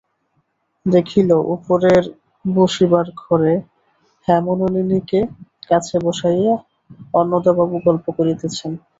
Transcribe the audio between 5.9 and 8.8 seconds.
বসাইয়া অন্নদাবাবু গল্প করিতেছেন।